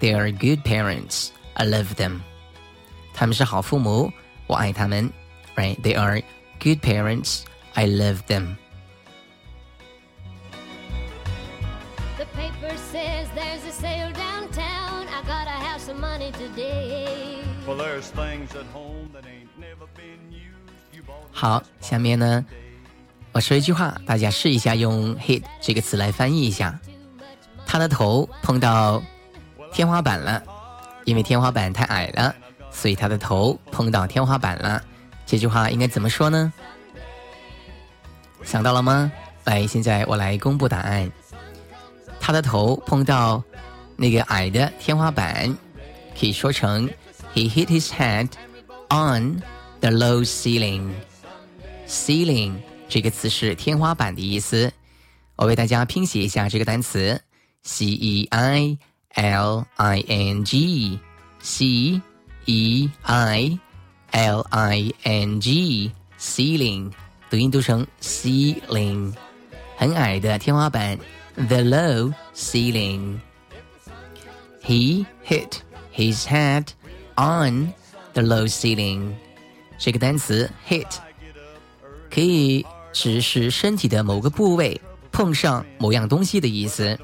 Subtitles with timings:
[0.00, 1.28] They are good parents.
[1.54, 2.20] I love them.
[3.14, 4.12] 他们是好父母，
[4.46, 5.10] 我爱他们。
[5.56, 5.76] Right?
[5.80, 6.22] They are
[6.58, 7.40] good parents.
[7.72, 8.56] I love them.
[12.91, 15.07] Says there's a sale downtown.
[15.07, 17.41] I gotta have some money today.
[17.65, 20.73] Well, there's things at home that ain't never been used.
[20.91, 22.45] You bought 好，下面呢，
[23.31, 26.77] 我说一句话，大家试一下用 hit 这个词来翻译一下。
[27.65, 29.01] 他的头碰到
[29.71, 30.43] 天花板了，
[31.05, 32.35] 因为天花板太矮了。
[32.73, 34.81] 所以他的头碰到天花板了，
[35.25, 36.51] 这句话应该怎么说呢？
[38.43, 39.11] 想到了吗？
[39.45, 41.09] 来，现在我来公布答案。
[42.21, 43.43] 他的头碰到
[43.97, 45.57] 那个矮的天花板，
[46.17, 46.87] 可以说成
[47.33, 48.29] He hit his head
[48.89, 49.41] on
[49.81, 50.91] the low ceiling.
[51.87, 52.53] Ceiling
[52.87, 54.71] 这个词是天花板的意思。
[55.35, 57.21] 我为大家拼写一下这个单词
[57.63, 58.77] ：C E I
[59.15, 60.99] L I N G
[61.41, 62.01] C。
[62.47, 63.59] E I
[64.13, 66.91] L I N G ceiling
[67.29, 69.13] 读音读成 ceiling，
[69.77, 70.97] 很矮的天花板
[71.34, 75.60] ，the low ceiling。He hit
[75.92, 76.68] his head
[77.16, 77.72] on
[78.14, 79.14] the low ceiling。
[79.78, 80.96] 这个单词 hit
[82.10, 84.80] 可以指使身体的某个部位
[85.12, 86.98] 碰上某样东西的意思，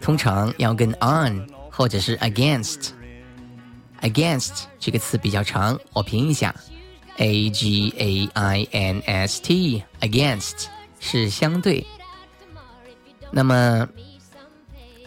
[0.00, 6.54] 通常要跟 on 或者是 against。against 这个词比较长，我拼一下，
[7.16, 10.66] a g a i n s t against
[11.00, 11.84] 是相对。
[13.30, 13.88] 那么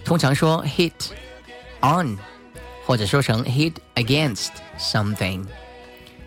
[0.06, 0.92] 通常说 hit
[1.82, 2.18] on，
[2.86, 5.46] 或者说成 hit against something。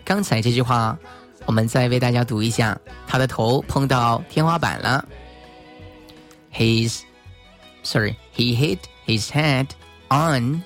[0.05, 0.99] 刚才这句话，
[1.47, 5.07] 我们再为大家读一下，他的头碰到天花板了。
[6.53, 7.03] His
[7.83, 9.69] sorry, he hit his head
[10.09, 10.63] on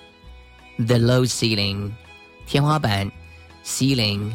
[0.76, 1.92] the low ceiling，
[2.46, 3.10] 天花板，
[3.64, 4.32] ceiling，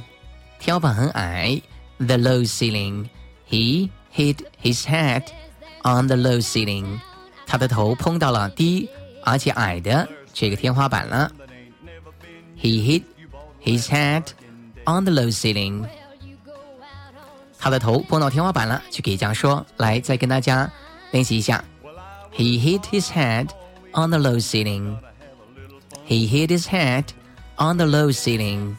[0.59, 1.61] 天花板很矮，
[1.97, 5.23] the low ceiling，he hit his head
[5.83, 6.99] on the low ceiling，
[7.45, 8.89] 他的头碰到了低
[9.23, 11.31] 而且矮的这个天花板了。
[12.59, 13.03] He hit
[13.63, 14.23] his head
[14.85, 15.85] on the low ceiling。
[17.57, 19.65] 他的头碰到天花板了，就可以这样说。
[19.77, 20.71] 来，再跟大家
[21.11, 21.63] 练习一下。
[22.31, 23.49] He hit his head
[23.93, 24.97] on the low ceiling.
[26.07, 27.05] He hit his head
[27.57, 28.75] on the low ceiling.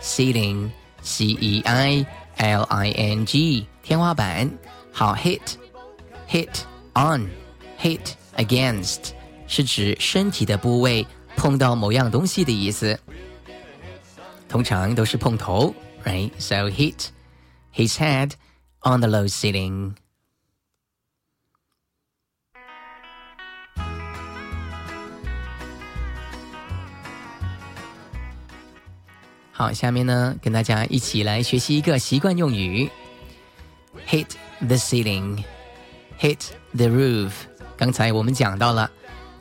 [0.00, 0.70] Ceiling,
[1.02, 2.06] C-E-I
[2.36, 4.50] L I N G，天花板。
[4.92, 5.40] 好，hit
[6.29, 6.61] Hit
[6.93, 7.27] on
[7.79, 9.13] hit against
[9.47, 11.05] 是指身体的部位
[11.35, 12.99] 碰到某样东西的意思，
[14.47, 15.73] 通常都是碰头
[16.03, 17.07] ，right？So hit
[17.73, 18.33] his head
[18.81, 19.95] on the low ceiling.
[29.51, 32.89] 好，下面呢，跟大家一起来学习一个习惯用语
[34.07, 34.27] ：hit
[34.59, 35.43] the ceiling
[36.19, 36.39] Hit
[36.75, 37.31] the roof。
[37.77, 38.91] 刚才我们讲到了，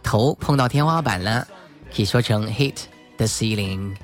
[0.03, 1.47] 头碰到天花板了，
[1.95, 2.75] 可以说成 hit
[3.17, 3.97] the ceiling。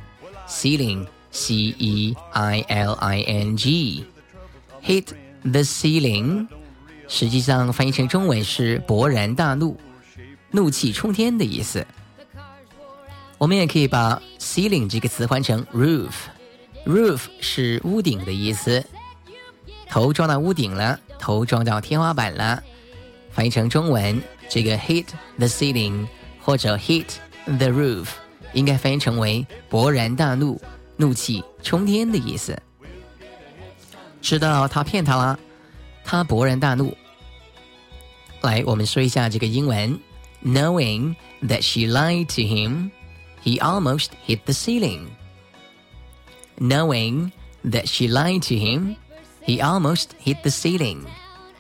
[0.49, 5.07] ceiling，c e i l i n g，hit
[5.43, 6.49] the ceiling，
[7.09, 9.79] 实际上翻译成中文是勃然大怒、
[10.51, 11.87] 怒气冲天的意思。
[13.39, 18.85] 我们也可以把 ceiling 这个词换成 roof，roof 是屋顶的意思。
[19.89, 22.63] 头撞到屋顶了，头撞到天花板了。
[23.31, 25.07] 翻译成中文，这个 hit
[25.39, 26.07] the ceiling
[26.39, 27.07] 或者 hit
[27.47, 28.09] the roof
[28.53, 30.61] 应该翻译成为勃然大怒、
[30.99, 32.61] 怒气冲天的意思。
[34.21, 35.39] 知道他骗他了，
[36.05, 36.95] 他勃然大怒。
[38.43, 39.99] 来，我们说一下这个英文
[40.45, 42.91] ：Knowing that she lied to him,
[43.43, 45.07] he almost hit the ceiling.
[46.59, 47.33] Knowing
[47.65, 48.97] that she lied to him,
[49.46, 51.04] he almost hit the ceiling.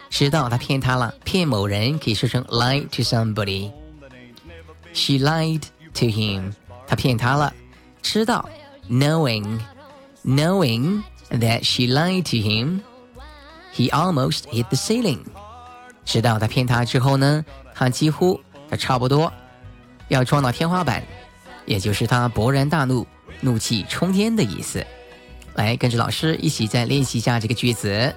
[0.10, 5.64] 知道他骗他了，骗某人可以说成 lie to somebody。She lied
[5.94, 6.54] to him，
[6.88, 7.54] 他骗他了。
[8.02, 8.50] 知道，
[8.90, 9.60] knowing
[10.26, 12.82] knowing that she lied to him,
[13.76, 15.20] he almost hit the ceiling。
[16.06, 17.46] 知道他骗他之后呢，
[17.76, 19.32] 他几乎他差不多
[20.08, 21.04] 要撞到天花板，
[21.66, 23.06] 也就是他勃然大怒、
[23.42, 24.84] 怒气冲天的意思。
[25.55, 28.15] 来，跟着老师一起再练习一下这个句子。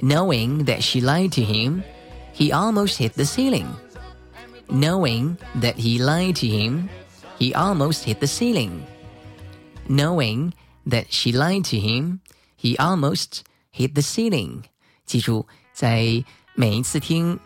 [0.00, 1.82] Knowing that she lied to him,
[2.36, 3.66] he almost hit the ceiling.
[4.68, 6.88] Knowing that he lied to him,
[7.38, 8.72] he almost hit the ceiling.
[9.88, 10.52] Knowing
[10.88, 12.18] that she lied to him,
[12.60, 13.42] he almost
[13.72, 14.62] hit the ceiling.
[15.06, 16.24] 记住，在
[16.54, 17.38] 每一次听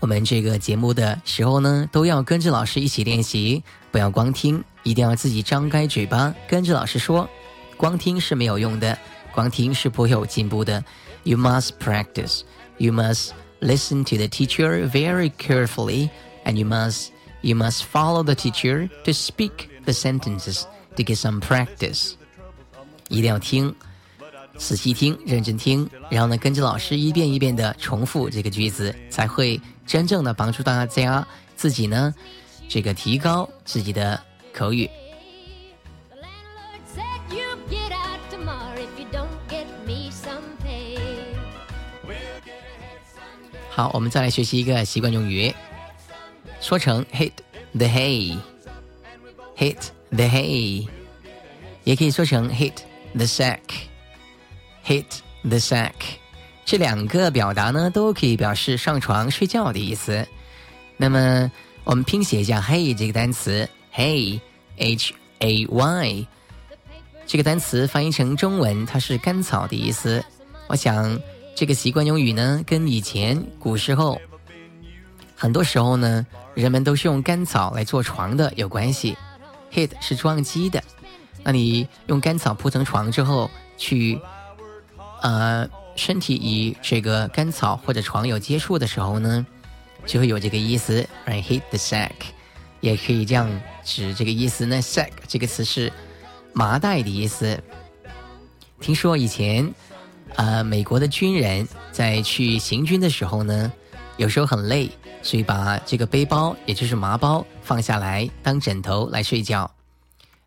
[0.00, 7.28] 我们这个节目的时候呢，都要跟着老师一起练习，不要光听，一定要自己张开嘴巴跟着老师说。
[7.76, 8.98] 光听是没有用的，
[9.32, 10.82] 光听是不会有进步的。
[11.24, 12.42] You must practice.
[12.78, 13.30] You must
[13.60, 16.10] listen to the teacher very carefully,
[16.44, 17.08] and you must
[17.40, 20.62] you must follow the teacher to speak the sentences
[20.96, 22.12] to get some practice.
[23.08, 23.74] 一定要听，
[24.56, 31.26] 仔细听，认真听，然后呢，跟着老师一遍一遍的重复这个句子，才会真正的帮助大家
[31.56, 32.14] 自己呢，
[32.68, 34.20] 这个提高自己的
[34.52, 34.88] 口语。
[43.76, 45.54] 好，我们再来学习一个习惯用语，
[46.62, 47.32] 说成 hit
[47.74, 49.76] the hay，hit
[50.08, 50.88] the hay，
[51.84, 52.72] 也可以说成 hit
[53.12, 55.04] the sack，hit
[55.42, 55.92] the sack。
[56.64, 60.26] 这两个表达呢，都可以表示上床睡觉的意思。
[60.96, 61.52] 那么，
[61.84, 66.26] 我们拼写一下 hay 这个单词，hay，h a y，
[67.26, 70.24] 这个单词翻译成中文，它是干草的意思。
[70.66, 71.20] 我想。
[71.56, 74.20] 这个习惯用语呢，跟以前古时候
[75.34, 79.16] 很多时候呢，人们都是用干草来做床的有关系。
[79.72, 80.84] Hit 是撞击的，
[81.42, 84.20] 那你用干草铺成床之后，去
[85.22, 89.46] 呃身体与这个干草或者床有接触的时候呢，
[90.04, 91.08] 就会有这个意思。
[91.24, 92.10] Right，hit the sack，
[92.80, 93.48] 也可以这样
[93.82, 94.82] 指这个意思呢。
[94.82, 95.90] Sack 这个词是
[96.52, 97.58] 麻袋的意思。
[98.78, 99.72] 听说以前。
[100.36, 103.72] 呃，美国的军人在去行军的时候呢，
[104.18, 104.90] 有时候很累，
[105.22, 109.70] 所以把这个背包，也就是麻包放下来当枕头来睡觉。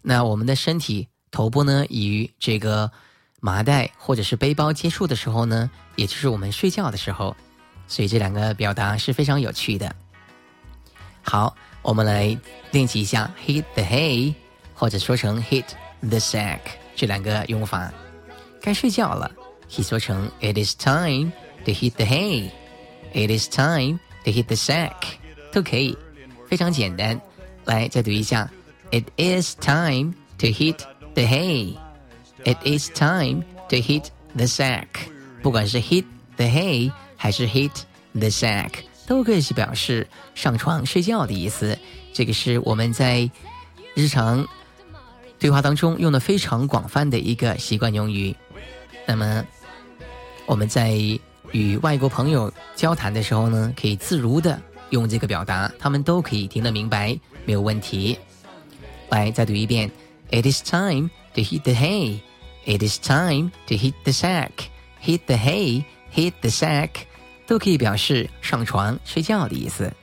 [0.01, 2.91] 那我们的身体头部呢，与这个
[3.39, 7.35] 麻袋或者是背包接触的时候呢，也就是我们睡觉的时候。
[7.87, 9.95] 所以这两个表达是非常有趣的。
[11.23, 12.37] 好，我们来
[12.69, 14.35] 练习一下 hit the hay，
[14.75, 15.65] 或者说成 hit
[16.01, 16.59] the sack
[16.95, 17.91] 这两个用法。
[18.61, 19.31] 该睡觉了。
[19.73, 21.31] 可以说成 "It is time
[21.65, 22.49] to hit the hay",
[23.13, 24.93] "It is time to hit the sack"
[25.51, 25.97] 都可以，
[26.47, 27.19] 非常简单。
[27.65, 28.49] 来，再读一下
[28.91, 30.77] "It is time to hit
[31.13, 31.75] the hay.
[32.45, 34.87] It is time to hit the sack.
[35.41, 37.71] 不管是 hit the hay 还是 hit
[38.13, 38.71] the sack，
[39.05, 41.77] 都可以是表示上床睡觉的意思。
[42.13, 43.29] 这个是我们在
[43.93, 44.47] 日常
[45.37, 48.35] 对话当中用的非常广泛的一个习惯用语。
[49.05, 49.45] 那么
[50.49, 50.97] 我们在
[51.51, 57.15] 与外国朋友交谈的时候呢，可以自如的用这个表达，他们都可以听得明白，
[57.45, 58.17] 没有问题。
[59.09, 59.91] 来，再读一遍
[60.31, 62.21] ：It is time to hit the hay.
[62.65, 64.49] It is time to hit the sack.
[64.99, 66.89] Hit the hay, hit the sack，
[67.45, 69.93] 都可以表示上床睡觉的意思。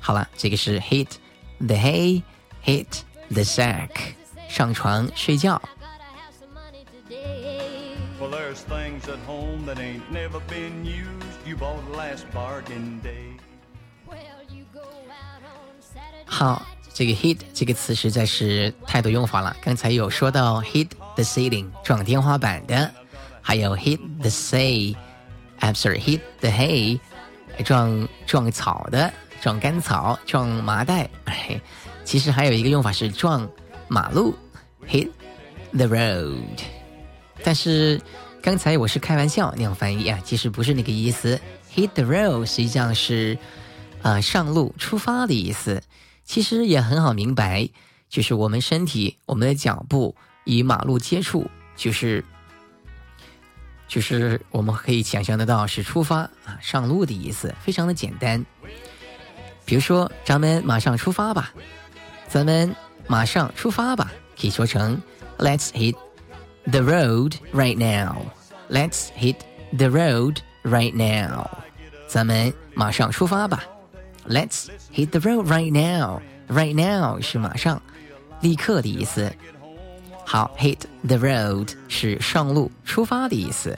[0.00, 1.08] 好了，这个是 hit
[1.60, 2.22] the hay,
[2.62, 2.84] hit
[3.30, 3.88] the sack，
[4.50, 5.62] 上床睡觉。
[8.54, 11.46] There's things at home that ain't never been used.
[11.46, 13.36] You bought last bargain day.
[14.06, 14.16] Well,
[14.48, 19.56] you go out on Saturday 好，这个 hit 这个词实在是太多用法了。
[19.60, 22.90] 刚才有说到 hit the ceiling 撞天花板的，
[23.42, 24.94] 还有 hit the say，
[25.58, 27.00] 啊，sorry hit the hay
[27.64, 31.10] 撞撞草的，撞干草，撞麻袋。
[31.24, 31.60] 哎，
[32.04, 33.48] 其实还有一个用法是撞
[33.88, 34.34] 马路
[34.88, 35.10] ，hit
[35.72, 36.60] the road。
[37.42, 38.00] 但是
[38.44, 41.40] 刚才我是开玩笑那样翻译啊，其实不是那个意思。
[41.74, 43.38] Hit the road 实际上是、
[44.02, 45.82] 呃上路出发的意思。
[46.24, 47.66] 其实也很好明白，
[48.10, 52.22] 就是我们身体、我们的脚步与马路接触，就是
[53.88, 58.44] 就是我们可以想象得到是出发啊上路的意思，非常的简单。
[59.64, 61.50] 比如说，咱们马上出发吧，
[62.28, 65.00] 咱们马上出发吧，可以说成
[65.38, 65.96] Let's hit
[66.71, 68.31] the road right now.
[68.69, 69.37] Let's hit
[69.77, 71.47] the road right now.
[72.07, 73.63] 咱们马上出发吧。
[74.27, 76.21] Let's hit the road right now.
[76.47, 77.81] Right now 是马上、
[78.41, 79.31] 立刻的意思。
[80.25, 83.77] 好，hit the road 是上路、出发的意思。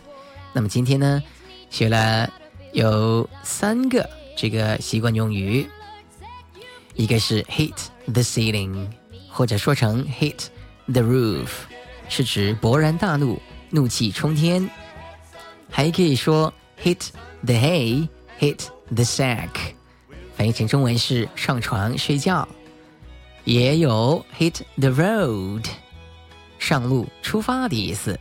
[0.54, 1.24] 那么今天呢，
[1.70, 2.30] 学了
[2.74, 5.66] 有三个这个习惯用语，
[6.96, 7.76] 一个是 hit
[8.12, 8.88] the ceiling，
[9.30, 10.48] 或者说成 hit
[10.92, 11.48] the roof，
[12.09, 14.69] 是指勃然大怒、怒气冲天。
[15.71, 17.09] 还可以说 hit
[17.45, 19.49] the hay，hit the sack，
[20.37, 22.47] 翻译成中文是上床睡觉。
[23.45, 25.65] 也有 hit the road，
[26.59, 28.19] 上路出发的意思。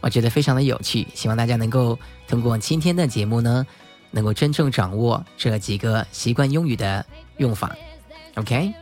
[0.00, 3.66] 我觉得非常的有趣，希望大家能够通过今天的节目呢，
[4.10, 7.04] 能够真正掌握这几个习惯用语的
[7.38, 7.74] 用法。
[8.34, 8.74] OK，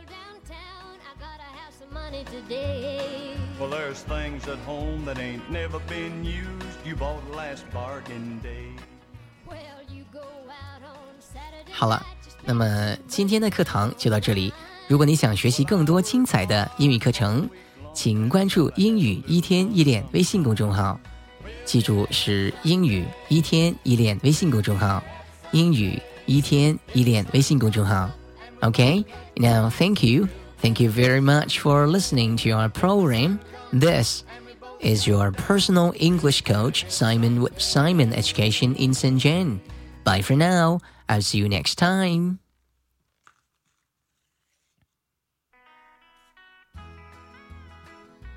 [3.92, 6.78] there's things at home that ain't never been used.
[6.84, 8.72] You bought last bargain day.
[9.46, 9.56] Well,
[9.88, 14.52] you go out on Saturday 好了 night, just 那么今天的课堂就到这里。
[14.86, 17.48] 如果你想学习更多精彩的英语课程，
[17.92, 20.98] 请关注“英语一天一练”微信公众号。
[21.64, 25.02] 记住是“英语一天一练”微信公众号，“
[25.52, 28.10] 英语一天一练”微信公众号。
[28.60, 29.04] Okay,
[29.36, 30.26] now thank you,
[30.62, 33.38] thank you very much for listening to our program.
[33.73, 34.23] This
[34.81, 39.61] is your personal English coach Simon with Simon Education in Shenzhen.
[40.03, 40.79] Bye for now.
[41.09, 42.42] I'll see you next time.